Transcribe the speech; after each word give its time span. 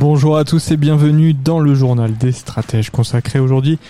Bonjour 0.00 0.36
à 0.36 0.44
tous 0.44 0.70
et 0.70 0.76
bienvenue 0.76 1.34
dans 1.34 1.58
le 1.58 1.74
journal 1.74 2.16
des 2.16 2.30
stratèges 2.30 2.90
consacré 2.90 3.40
aujourd'hui 3.40 3.80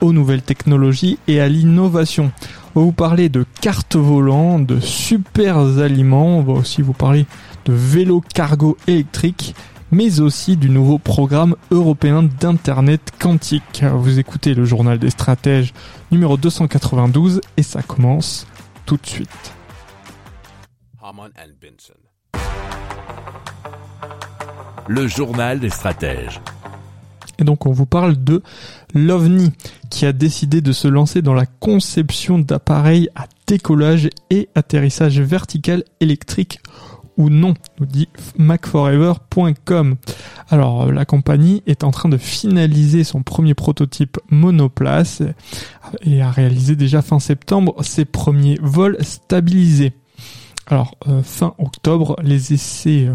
aux 0.00 0.14
nouvelles 0.14 0.40
technologies 0.40 1.18
et 1.28 1.42
à 1.42 1.48
l'innovation. 1.50 2.32
On 2.74 2.80
va 2.80 2.86
vous 2.86 2.92
parler 2.92 3.28
de 3.28 3.44
cartes 3.60 3.94
volantes, 3.94 4.64
de 4.64 4.80
super 4.80 5.58
aliments, 5.58 6.38
on 6.38 6.42
va 6.42 6.54
aussi 6.54 6.80
vous 6.80 6.94
parler 6.94 7.26
de 7.66 7.74
vélos 7.74 8.22
cargo 8.32 8.78
électriques, 8.86 9.54
mais 9.90 10.20
aussi 10.20 10.56
du 10.56 10.70
nouveau 10.70 10.96
programme 10.96 11.54
européen 11.70 12.22
d'Internet 12.22 13.12
quantique. 13.18 13.84
Vous 13.94 14.18
écoutez 14.18 14.54
le 14.54 14.64
journal 14.64 14.98
des 14.98 15.10
stratèges 15.10 15.74
numéro 16.10 16.38
292 16.38 17.42
et 17.58 17.62
ça 17.62 17.82
commence 17.82 18.46
tout 18.86 18.96
de 18.96 19.06
suite. 19.06 19.52
Le 24.88 25.06
journal 25.06 25.60
des 25.60 25.68
stratèges. 25.68 26.40
Et 27.38 27.44
donc 27.44 27.66
on 27.66 27.72
vous 27.72 27.86
parle 27.86 28.16
de 28.16 28.42
l'OVNI 28.94 29.52
qui 29.90 30.06
a 30.06 30.12
décidé 30.12 30.60
de 30.60 30.72
se 30.72 30.88
lancer 30.88 31.20
dans 31.20 31.34
la 31.34 31.44
conception 31.44 32.38
d'appareils 32.38 33.10
à 33.14 33.26
décollage 33.46 34.08
et 34.30 34.48
atterrissage 34.54 35.20
vertical 35.20 35.84
électrique 36.00 36.60
ou 37.18 37.28
non, 37.28 37.54
nous 37.78 37.86
dit 37.86 38.08
macforever.com. 38.38 39.96
Alors 40.48 40.90
la 40.90 41.04
compagnie 41.04 41.62
est 41.66 41.84
en 41.84 41.90
train 41.90 42.08
de 42.08 42.16
finaliser 42.16 43.04
son 43.04 43.22
premier 43.22 43.54
prototype 43.54 44.18
monoplace 44.30 45.22
et 46.02 46.22
a 46.22 46.30
réalisé 46.30 46.76
déjà 46.76 47.02
fin 47.02 47.18
septembre 47.18 47.74
ses 47.82 48.06
premiers 48.06 48.58
vols 48.62 48.96
stabilisés. 49.00 49.92
Alors 50.66 50.96
euh, 51.08 51.22
fin 51.22 51.54
octobre, 51.58 52.16
les 52.22 52.52
essais 52.52 53.06
euh, 53.06 53.14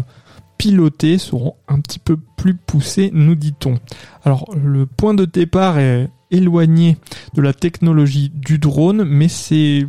pilotés 0.64 1.18
seront 1.18 1.56
un 1.68 1.78
petit 1.78 1.98
peu 1.98 2.16
plus 2.16 2.54
poussés, 2.54 3.10
nous 3.12 3.34
dit-on. 3.34 3.78
Alors 4.24 4.48
le 4.56 4.86
point 4.86 5.12
de 5.12 5.26
départ 5.26 5.78
est 5.78 6.08
éloigné 6.30 6.96
de 7.34 7.42
la 7.42 7.52
technologie 7.52 8.32
du 8.34 8.58
drone, 8.58 9.04
mais 9.04 9.28
c'est 9.28 9.86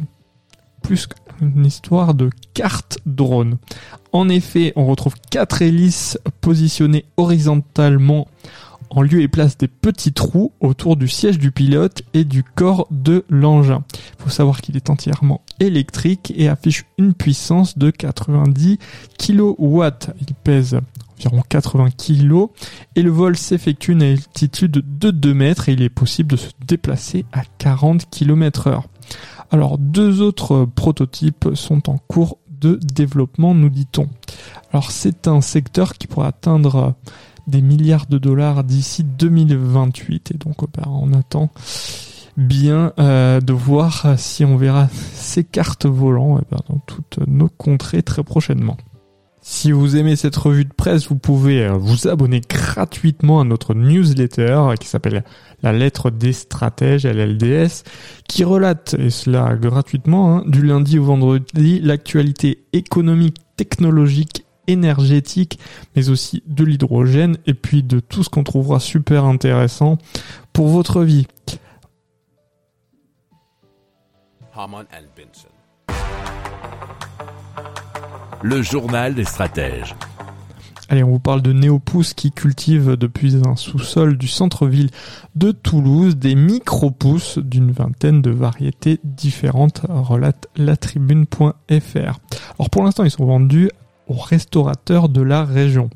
plus 0.83 1.07
une 1.41 1.65
histoire 1.65 2.13
de 2.13 2.29
carte 2.53 2.97
drone. 3.05 3.57
En 4.11 4.27
effet, 4.27 4.73
on 4.75 4.85
retrouve 4.85 5.15
quatre 5.31 5.61
hélices 5.61 6.19
positionnées 6.41 7.05
horizontalement 7.15 8.27
en 8.95 9.01
lieu 9.01 9.21
et 9.21 9.27
place 9.27 9.57
des 9.57 9.67
petits 9.67 10.13
trous 10.13 10.53
autour 10.61 10.95
du 10.95 11.07
siège 11.07 11.37
du 11.37 11.51
pilote 11.51 12.01
et 12.13 12.23
du 12.23 12.43
corps 12.43 12.87
de 12.89 13.25
l'engin. 13.29 13.83
Il 13.93 14.23
faut 14.23 14.29
savoir 14.29 14.61
qu'il 14.61 14.77
est 14.77 14.89
entièrement 14.89 15.41
électrique 15.59 16.33
et 16.35 16.47
affiche 16.47 16.85
une 16.97 17.13
puissance 17.13 17.77
de 17.77 17.91
90 17.91 18.79
kW. 19.19 19.83
Il 20.21 20.33
pèse 20.43 20.79
environ 21.17 21.43
80 21.47 21.89
kg 21.91 22.47
et 22.95 23.01
le 23.01 23.11
vol 23.11 23.35
s'effectue 23.35 23.91
à 23.91 23.93
une 23.93 24.03
altitude 24.03 24.83
de 24.99 25.11
2 25.11 25.33
mètres 25.33 25.69
et 25.69 25.73
il 25.73 25.81
est 25.81 25.89
possible 25.89 26.31
de 26.31 26.37
se 26.37 26.49
déplacer 26.65 27.25
à 27.33 27.41
40 27.57 28.09
km 28.09 28.67
heure. 28.67 28.87
Alors 29.51 29.77
deux 29.77 30.21
autres 30.21 30.65
prototypes 30.65 31.49
sont 31.53 31.89
en 31.89 31.97
cours 31.97 32.37
de 32.49 32.79
développement, 32.81 33.53
nous 33.53 33.69
dit-on. 33.69 34.07
Alors 34.71 34.91
c'est 34.91 35.27
un 35.27 35.41
secteur 35.41 35.93
qui 35.93 36.07
pourrait 36.07 36.27
atteindre 36.27 36.95
des 37.47 37.61
milliards 37.61 38.07
de 38.07 38.17
dollars 38.17 38.63
d'ici 38.63 39.03
2028 39.03 40.31
et 40.31 40.37
donc 40.37 40.57
bah, 40.75 40.83
on 40.87 41.13
attend 41.13 41.51
bien 42.37 42.93
euh, 42.99 43.39
de 43.39 43.53
voir 43.53 44.15
si 44.17 44.43
on 44.43 44.57
verra 44.57 44.89
ces 45.13 45.43
cartes 45.43 45.85
volant 45.85 46.39
eh 46.39 46.45
ben, 46.51 46.59
dans 46.69 46.79
toutes 46.79 47.19
nos 47.27 47.49
contrées 47.49 48.03
très 48.03 48.23
prochainement. 48.23 48.77
Si 49.47 49.71
vous 49.71 49.95
aimez 49.95 50.15
cette 50.15 50.35
revue 50.37 50.65
de 50.65 50.73
presse, 50.73 51.07
vous 51.07 51.17
pouvez 51.17 51.63
euh, 51.65 51.73
vous 51.73 52.07
abonner 52.07 52.41
gratuitement 52.41 53.41
à 53.41 53.43
notre 53.43 53.75
newsletter 53.75 54.73
qui 54.79 54.87
s'appelle 54.87 55.23
La 55.61 55.71
lettre 55.71 56.09
des 56.09 56.33
stratèges, 56.33 57.05
LLDS, 57.05 57.83
qui 58.27 58.43
relate, 58.43 58.95
et 58.97 59.11
cela 59.11 59.55
gratuitement, 59.55 60.37
hein, 60.37 60.43
du 60.47 60.63
lundi 60.63 60.97
au 60.97 61.03
vendredi, 61.03 61.79
l'actualité 61.79 62.65
économique, 62.73 63.37
technologique, 63.55 64.44
énergétique, 64.67 65.59
mais 65.95 66.09
aussi 66.09 66.43
de 66.45 66.63
l'hydrogène, 66.63 67.37
et 67.45 67.53
puis 67.53 67.83
de 67.83 67.99
tout 67.99 68.23
ce 68.23 68.29
qu'on 68.29 68.43
trouvera 68.43 68.79
super 68.79 69.25
intéressant 69.25 69.97
pour 70.53 70.67
votre 70.67 71.03
vie. 71.03 71.27
Le 78.41 78.61
journal 78.61 79.15
des 79.15 79.25
stratèges. 79.25 79.95
Allez, 80.87 81.03
on 81.03 81.09
vous 81.09 81.19
parle 81.19 81.41
de 81.41 81.51
Néopousse 81.51 82.13
qui 82.13 82.31
cultive 82.31 82.95
depuis 82.95 83.35
un 83.43 83.55
sous-sol 83.55 84.17
du 84.17 84.27
centre-ville 84.27 84.91
de 85.35 85.51
Toulouse 85.51 86.15
des 86.15 86.35
micro-pousses 86.35 87.39
d'une 87.39 87.71
vingtaine 87.71 88.21
de 88.21 88.29
variétés 88.29 88.99
différentes, 89.03 89.81
relate 89.89 90.47
latribune.fr. 90.55 91.49
Alors 92.59 92.69
pour 92.71 92.83
l'instant, 92.83 93.03
ils 93.03 93.09
sont 93.09 93.25
vendus 93.25 93.71
aux 94.07 94.17
restaurateurs 94.17 95.09
de 95.09 95.21
la 95.21 95.43
région. 95.43 95.89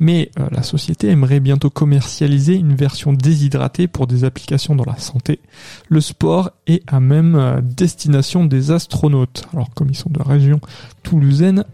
Mais 0.00 0.30
euh, 0.38 0.46
la 0.52 0.62
société 0.62 1.08
aimerait 1.08 1.40
bientôt 1.40 1.70
commercialiser 1.70 2.54
une 2.54 2.74
version 2.74 3.12
déshydratée 3.12 3.88
pour 3.88 4.06
des 4.06 4.24
applications 4.24 4.76
dans 4.76 4.84
la 4.84 4.96
santé, 4.96 5.40
le 5.88 6.00
sport 6.00 6.50
et 6.66 6.82
à 6.86 7.00
même 7.00 7.34
euh, 7.34 7.60
destination 7.60 8.44
des 8.44 8.70
astronautes. 8.70 9.48
Alors 9.52 9.70
comme 9.74 9.88
ils 9.90 9.96
sont 9.96 10.10
de 10.10 10.22
région 10.22 10.60
toulousaine, 11.02 11.64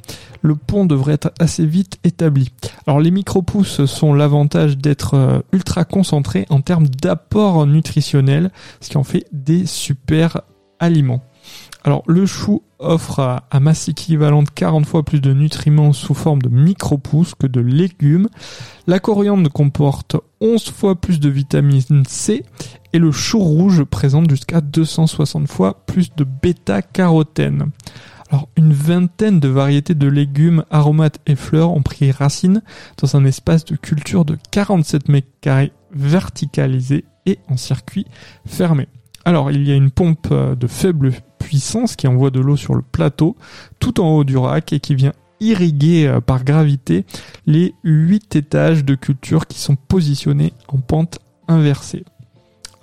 le 0.41 0.55
pont 0.55 0.87
devrait 0.87 1.15
être 1.15 1.33
assez 1.39 1.67
vite 1.67 1.99
établi. 2.05 2.51
Alors 2.87 3.01
les 3.01 3.11
micro-pousses 3.11 3.85
sont 3.85 4.15
l'avantage 4.15 4.79
d'être 4.79 5.15
euh, 5.15 5.41
ultra 5.53 5.85
concentrés 5.85 6.47
en 6.49 6.61
termes 6.61 6.89
d'apport 6.89 7.67
nutritionnel, 7.67 8.51
ce 8.81 8.89
qui 8.89 8.97
en 8.97 9.05
fait 9.05 9.27
des 9.33 9.67
super 9.67 10.41
aliments. 10.79 11.23
Alors 11.83 12.03
le 12.07 12.25
chou 12.25 12.63
offre 12.79 13.21
à, 13.51 13.61
masse 13.61 13.89
équivalente 13.89 14.51
40 14.55 14.87
fois 14.87 15.03
plus 15.03 15.21
de 15.21 15.33
nutriments 15.33 15.93
sous 15.93 16.15
forme 16.15 16.41
de 16.41 16.49
micro-pousses 16.49 17.35
que 17.35 17.47
de 17.47 17.61
légumes. 17.61 18.29
La 18.87 19.01
coriandre 19.01 19.51
comporte 19.51 20.17
11 20.41 20.71
fois 20.71 20.95
plus 20.95 21.21
de 21.21 21.29
vitamine 21.29 22.05
C 22.07 22.45
et 22.93 22.99
le 22.99 23.13
chou 23.13 23.39
rouge 23.39 23.85
présente 23.85 24.31
jusqu'à 24.31 24.61
260 24.61 25.49
fois 25.49 25.85
plus 25.87 26.15
de 26.17 26.25
bêta-carotène. 26.25 27.71
Alors, 28.31 28.49
une 28.57 28.73
vingtaine 28.73 29.39
de 29.39 29.49
variétés 29.49 29.95
de 29.95 30.09
légumes, 30.09 30.65
aromates 30.71 31.21
et 31.27 31.37
fleurs 31.37 31.73
ont 31.73 31.83
pris 31.83 32.11
racine 32.11 32.63
dans 33.01 33.17
un 33.17 33.25
espace 33.25 33.65
de 33.65 33.77
culture 33.77 34.25
de 34.25 34.39
47 34.51 35.09
mètres 35.09 35.29
carrés 35.41 35.73
verticalisé 35.93 37.05
et 37.27 37.39
en 37.49 37.57
circuit 37.57 38.07
fermé. 38.47 38.89
Alors, 39.25 39.51
il 39.51 39.67
y 39.67 39.73
a 39.73 39.75
une 39.75 39.91
pompe 39.91 40.33
de 40.33 40.67
faible 40.67 41.13
puissance 41.45 41.97
qui 41.97 42.09
envoie 42.09 42.31
de 42.31 42.41
l'eau 42.41 42.57
sur 42.57 42.75
le 42.75 42.83
plateau 42.83 43.37
tout 43.79 44.01
en 44.01 44.17
haut 44.17 44.25
du 44.25 44.37
rack 44.37 44.73
et 44.73 44.81
qui 44.81 44.95
vient 44.95 45.13
irriguer 45.41 46.19
par 46.25 46.43
gravité 46.43 47.05
les 47.47 47.75
huit 47.85 48.35
étages 48.35 48.85
de 48.85 48.95
culture 48.95 49.47
qui 49.47 49.59
sont 49.59 49.77
positionnés 49.77 50.55
en 50.69 50.79
pente 50.79 51.19
inversée. 51.49 52.05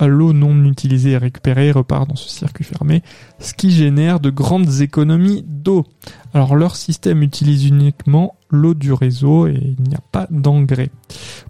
L'eau 0.07 0.33
non 0.33 0.65
utilisée 0.65 1.11
et 1.11 1.17
récupérée 1.17 1.71
repart 1.71 2.07
dans 2.07 2.15
ce 2.15 2.29
circuit 2.29 2.63
fermé, 2.63 3.03
ce 3.39 3.53
qui 3.53 3.71
génère 3.71 4.19
de 4.19 4.29
grandes 4.29 4.81
économies 4.81 5.43
d'eau. 5.47 5.85
Alors 6.33 6.55
leur 6.55 6.75
système 6.75 7.21
utilise 7.23 7.67
uniquement 7.67 8.35
l'eau 8.49 8.73
du 8.73 8.93
réseau 8.93 9.47
et 9.47 9.75
il 9.77 9.83
n'y 9.83 9.95
a 9.95 10.01
pas 10.11 10.27
d'engrais. 10.31 10.89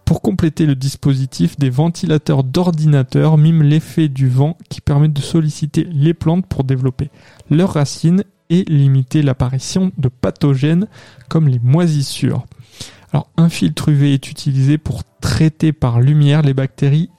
Pour 0.06 0.22
compléter 0.22 0.66
le 0.66 0.76
dispositif, 0.76 1.58
des 1.58 1.70
ventilateurs 1.70 2.44
d'ordinateur 2.44 3.38
miment 3.38 3.64
l'effet 3.64 4.10
du 4.10 4.28
vent 4.28 4.58
qui 4.70 4.82
permet 4.82 5.08
de 5.08 5.22
solliciter 5.22 5.88
les 5.92 6.14
plantes 6.14 6.46
pour 6.46 6.64
développer 6.64 7.10
leurs 7.50 7.74
racines 7.74 8.24
et 8.50 8.66
limiter 8.68 9.22
l'apparition 9.22 9.92
de 9.98 10.10
pathogènes 10.10 10.88
comme 11.30 11.48
les 11.48 11.60
moisissures. 11.60 12.46
Alors 13.14 13.30
un 13.38 13.50
filtre 13.50 13.90
UV 13.90 14.14
est 14.14 14.30
utilisé 14.30 14.78
pour 14.78 15.04
traiter 15.22 15.72
par 15.72 16.02
lumière 16.02 16.42
les 16.42 16.54
bactéries 16.54 17.10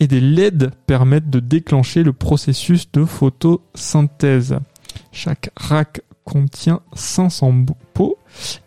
et 0.00 0.06
des 0.06 0.20
LED 0.20 0.70
permettent 0.86 1.30
de 1.30 1.40
déclencher 1.40 2.02
le 2.02 2.12
processus 2.12 2.90
de 2.92 3.04
photosynthèse. 3.04 4.58
Chaque 5.12 5.50
rack 5.56 6.02
contient 6.24 6.80
500 6.94 7.66
pots 7.94 8.18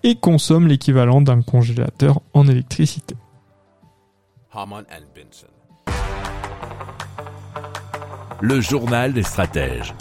et 0.03 0.15
consomme 0.15 0.67
l'équivalent 0.67 1.21
d'un 1.21 1.41
congélateur 1.41 2.21
en 2.33 2.47
électricité. 2.47 3.15
Le 8.41 8.59
journal 8.59 9.13
des 9.13 9.23
stratèges. 9.23 9.93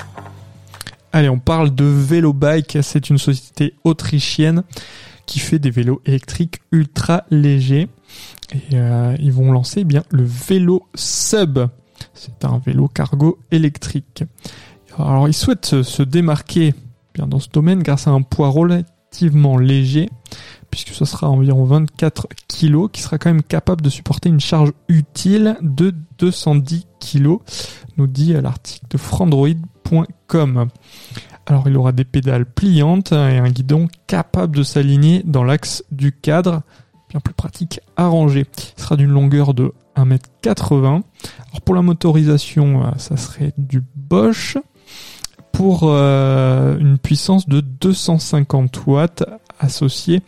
Allez, 1.12 1.28
on 1.28 1.38
parle 1.38 1.74
de 1.74 1.84
Velobike. 1.84 2.78
C'est 2.82 3.10
une 3.10 3.18
société 3.18 3.74
autrichienne 3.84 4.62
qui 5.26 5.38
fait 5.38 5.58
des 5.58 5.70
vélos 5.70 6.00
électriques 6.06 6.60
ultra 6.72 7.24
légers. 7.30 7.88
Et 8.52 8.74
euh, 8.74 9.16
ils 9.20 9.32
vont 9.32 9.52
lancer 9.52 9.80
eh 9.80 9.84
bien 9.84 10.02
le 10.10 10.24
vélo 10.24 10.88
Sub. 10.94 11.58
C'est 12.14 12.44
un 12.44 12.58
vélo 12.58 12.88
cargo 12.88 13.38
électrique. 13.50 14.24
Alors 14.98 15.28
ils 15.28 15.34
souhaitent 15.34 15.82
se- 15.82 16.02
démarquer 16.02 16.74
bien 17.14 17.26
dans 17.26 17.38
ce 17.38 17.48
domaine 17.48 17.82
grâce 17.82 18.06
à 18.06 18.10
un 18.10 18.22
poids 18.22 18.48
relativement 18.48 19.56
léger, 19.56 20.08
puisque 20.70 20.88
ce 20.90 21.04
sera 21.04 21.28
environ 21.28 21.64
24 21.64 22.26
kg, 22.48 22.88
qui 22.90 23.02
sera 23.02 23.18
quand 23.18 23.30
même 23.30 23.42
capable 23.42 23.82
de 23.82 23.90
supporter 23.90 24.28
une 24.28 24.40
charge 24.40 24.72
utile 24.88 25.56
de 25.62 25.94
210 26.18 26.86
kg, 27.00 27.36
nous 27.96 28.06
dit 28.06 28.34
à 28.34 28.40
l'article 28.40 28.86
de 28.90 28.98
frandroid.com. 28.98 30.68
Alors 31.46 31.68
il 31.68 31.76
aura 31.76 31.92
des 31.92 32.04
pédales 32.04 32.46
pliantes 32.46 33.12
et 33.12 33.38
un 33.38 33.48
guidon 33.50 33.88
capable 34.06 34.56
de 34.56 34.62
s'aligner 34.62 35.22
dans 35.24 35.42
l'axe 35.44 35.84
du 35.90 36.12
cadre, 36.12 36.62
bien 37.10 37.20
plus 37.20 37.34
pratique 37.34 37.80
à 37.96 38.06
ranger. 38.06 38.46
Il 38.76 38.80
sera 38.80 38.96
d'une 38.96 39.10
longueur 39.10 39.52
de 39.52 39.72
1m80. 39.96 40.86
Alors 40.86 41.60
pour 41.64 41.74
la 41.74 41.82
motorisation, 41.82 42.84
euh, 42.84 42.90
ça 42.96 43.16
serait 43.16 43.52
du 43.58 43.82
Bosch 43.94 44.56
pour 45.52 45.80
euh, 45.84 46.78
une 46.78 46.98
puissance 46.98 47.48
de 47.48 47.60
250 47.60 48.86
watts 48.86 49.24
associée 49.58 50.22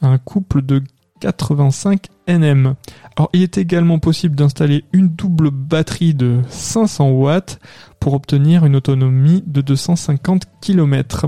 à 0.00 0.08
un 0.08 0.18
couple 0.18 0.62
de 0.62 0.82
85 1.20 2.06
Nm. 2.26 2.74
Alors 3.16 3.30
il 3.32 3.42
est 3.42 3.58
également 3.58 3.98
possible 3.98 4.34
d'installer 4.34 4.84
une 4.92 5.08
double 5.08 5.50
batterie 5.50 6.14
de 6.14 6.40
500 6.48 7.10
watts 7.10 7.60
pour 8.00 8.14
obtenir 8.14 8.64
une 8.64 8.74
autonomie 8.74 9.44
de 9.46 9.60
250 9.60 10.44
km. 10.60 11.26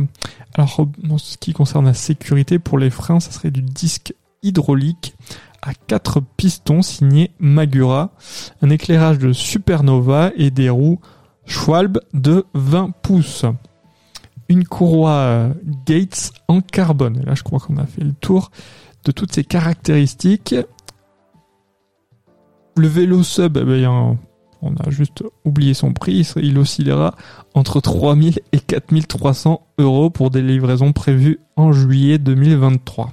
Alors 0.55 0.87
en 1.09 1.19
ce 1.19 1.37
qui 1.37 1.53
concerne 1.53 1.85
la 1.85 1.95
sécurité 1.95 2.59
pour 2.59 2.79
les 2.79 2.91
freins, 2.91 3.21
ça 3.21 3.31
serait 3.31 3.51
du 3.51 3.63
disque 3.63 4.15
hydraulique 4.45 5.15
à 5.63 5.73
4 5.75 6.21
pistons 6.37 6.83
signé 6.83 7.33
Magura, 7.41 8.13
un 8.63 8.71
éclairage 8.71 9.19
de 9.19 9.33
Supernova 9.33 10.31
et 10.37 10.51
des 10.51 10.69
roues 10.69 11.01
Schwalbe 11.47 12.01
de 12.13 12.45
20 12.55 12.91
pouces. 13.03 13.47
Une 14.49 14.65
courroie 14.65 15.11
euh, 15.11 15.55
Gates 15.87 16.33
en 16.49 16.61
carbone. 16.61 17.19
Et 17.23 17.27
là, 17.27 17.35
je 17.35 17.43
crois 17.43 17.59
qu'on 17.59 17.79
a 17.79 17.87
fait 17.87 18.05
le 18.05 18.13
tour 18.13 18.51
de 19.05 19.13
toutes 19.13 19.33
ces 19.33 19.45
caractéristiques. 19.45 20.55
Le 22.77 22.89
vélo 22.89 23.23
sub, 23.23 23.57
eh 23.57 23.87
on 23.87 24.75
a 24.77 24.91
juste 24.91 25.23
oublié 25.45 25.75
son 25.75 25.93
prix. 25.93 26.31
Il 26.37 26.59
oscillera 26.59 27.15
entre 27.55 27.81
3000 27.81 28.41
et 28.53 28.61
4300 28.61 29.67
euros 29.79 30.11
pour 30.11 30.31
des 30.31 30.43
livraisons 30.43 30.93
prévues 30.93 31.39
en 31.57 31.73
juillet 31.73 32.19
2023. 32.19 33.13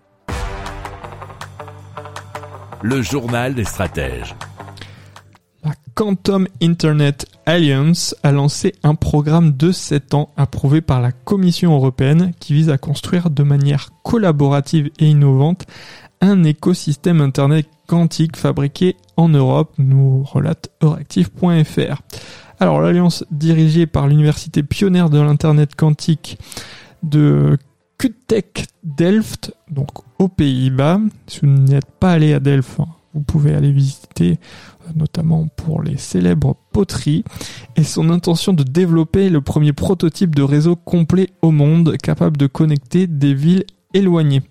Le 2.83 3.01
journal 3.03 3.53
des 3.53 3.63
stratèges. 3.63 4.35
La 5.63 5.73
Quantum 5.93 6.47
Internet 6.63 7.27
Alliance 7.45 8.15
a 8.23 8.31
lancé 8.31 8.73
un 8.81 8.95
programme 8.95 9.51
de 9.55 9.71
7 9.71 10.15
ans 10.15 10.31
approuvé 10.35 10.81
par 10.81 10.99
la 10.99 11.11
Commission 11.11 11.73
européenne 11.75 12.33
qui 12.39 12.53
vise 12.53 12.71
à 12.71 12.79
construire 12.79 13.29
de 13.29 13.43
manière 13.43 13.89
collaborative 14.03 14.89
et 14.97 15.05
innovante 15.05 15.67
un 16.21 16.43
écosystème 16.43 17.21
Internet 17.21 17.67
quantique 17.87 18.35
fabriqué 18.35 18.95
en 19.15 19.29
Europe, 19.29 19.73
nous 19.77 20.23
relate 20.23 20.71
Euractiv.fr. 20.81 22.01
Alors 22.59 22.81
l'alliance 22.81 23.25
dirigée 23.29 23.85
par 23.85 24.07
l'université 24.07 24.63
pionnière 24.63 25.11
de 25.11 25.19
l'Internet 25.19 25.75
quantique 25.75 26.39
de 27.03 27.57
QTech 28.01 28.65
Delft, 28.83 29.53
donc 29.69 29.89
aux 30.17 30.27
Pays-Bas. 30.27 30.99
Si 31.27 31.41
vous 31.41 31.47
n'êtes 31.47 31.91
pas 31.99 32.13
allé 32.13 32.33
à 32.33 32.39
Delft, 32.39 32.79
hein, 32.79 32.87
vous 33.13 33.21
pouvez 33.21 33.53
aller 33.53 33.71
visiter 33.71 34.39
euh, 34.87 34.91
notamment 34.95 35.47
pour 35.55 35.83
les 35.83 35.97
célèbres 35.97 36.57
poteries, 36.71 37.23
et 37.75 37.83
son 37.83 38.09
intention 38.09 38.53
de 38.53 38.63
développer 38.63 39.29
le 39.29 39.41
premier 39.41 39.71
prototype 39.71 40.33
de 40.33 40.41
réseau 40.41 40.75
complet 40.75 41.29
au 41.43 41.51
monde 41.51 41.95
capable 41.97 42.37
de 42.37 42.47
connecter 42.47 43.05
des 43.05 43.35
villes 43.35 43.65
éloignées. 43.93 44.41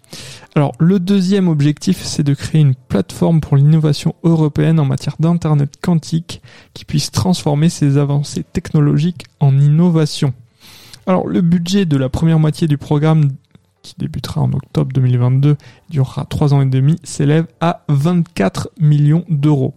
Alors 0.55 0.71
le 0.79 1.01
deuxième 1.01 1.49
objectif, 1.49 2.05
c'est 2.05 2.23
de 2.23 2.35
créer 2.35 2.61
une 2.61 2.77
plateforme 2.77 3.41
pour 3.41 3.57
l'innovation 3.57 4.15
européenne 4.23 4.79
en 4.79 4.85
matière 4.85 5.17
d'Internet 5.19 5.75
quantique 5.83 6.41
qui 6.73 6.85
puisse 6.85 7.11
transformer 7.11 7.69
ces 7.69 7.99
avancées 7.99 8.45
technologiques 8.45 9.27
en 9.41 9.59
innovation. 9.59 10.35
Alors 11.11 11.27
le 11.27 11.41
budget 11.41 11.87
de 11.87 11.97
la 11.97 12.09
première 12.09 12.39
moitié 12.39 12.69
du 12.69 12.79
programme 12.79 13.33
qui 13.83 13.97
débutera 13.99 14.43
en 14.43 14.53
octobre 14.53 14.93
2022 14.93 15.57
durera 15.89 16.25
trois 16.25 16.55
ans 16.55 16.63
et 16.63 16.67
demi, 16.67 17.01
s'élève 17.03 17.49
à 17.61 17.83
24 17.89 18.71
millions 18.79 19.25
d'euros. 19.29 19.75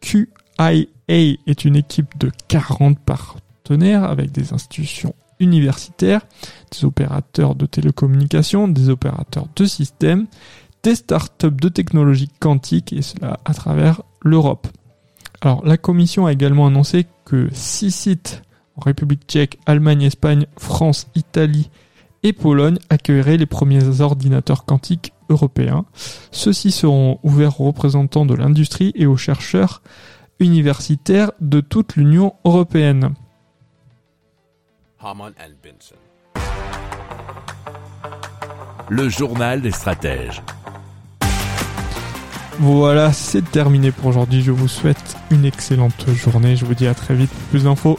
QIA 0.00 0.86
est 1.08 1.64
une 1.64 1.74
équipe 1.74 2.16
de 2.16 2.30
40 2.46 2.96
partenaires 3.00 4.04
avec 4.04 4.30
des 4.30 4.52
institutions 4.52 5.16
universitaires, 5.40 6.24
des 6.70 6.84
opérateurs 6.84 7.56
de 7.56 7.66
télécommunications, 7.66 8.68
des 8.68 8.88
opérateurs 8.88 9.48
de 9.56 9.64
systèmes, 9.64 10.28
des 10.84 10.94
startups 10.94 11.50
de 11.50 11.68
technologie 11.68 12.30
quantique 12.38 12.92
et 12.92 13.02
cela 13.02 13.40
à 13.44 13.52
travers 13.52 14.02
l'Europe. 14.22 14.68
Alors 15.40 15.66
la 15.66 15.76
commission 15.76 16.24
a 16.26 16.32
également 16.32 16.68
annoncé 16.68 17.04
que 17.24 17.48
six 17.52 17.90
sites 17.90 18.42
en 18.42 18.45
République 18.84 19.26
tchèque, 19.26 19.58
Allemagne, 19.66 20.02
Espagne, 20.02 20.46
France, 20.56 21.08
Italie 21.14 21.70
et 22.22 22.32
Pologne 22.32 22.78
accueilleraient 22.90 23.36
les 23.36 23.46
premiers 23.46 24.00
ordinateurs 24.00 24.64
quantiques 24.64 25.12
européens. 25.28 25.84
Ceux-ci 26.30 26.70
seront 26.70 27.18
ouverts 27.22 27.60
aux 27.60 27.66
représentants 27.66 28.26
de 28.26 28.34
l'industrie 28.34 28.92
et 28.94 29.06
aux 29.06 29.16
chercheurs 29.16 29.82
universitaires 30.40 31.32
de 31.40 31.60
toute 31.60 31.96
l'Union 31.96 32.34
européenne. 32.44 33.14
Le 38.88 39.08
journal 39.08 39.62
des 39.62 39.70
stratèges. 39.70 40.42
Voilà, 42.58 43.12
c'est 43.12 43.42
terminé 43.50 43.92
pour 43.92 44.06
aujourd'hui. 44.06 44.42
Je 44.42 44.50
vous 44.50 44.68
souhaite 44.68 45.16
une 45.30 45.44
excellente 45.44 46.08
journée. 46.14 46.56
Je 46.56 46.64
vous 46.64 46.74
dis 46.74 46.86
à 46.86 46.94
très 46.94 47.14
vite. 47.14 47.30
Plus 47.50 47.64
d'infos. 47.64 47.98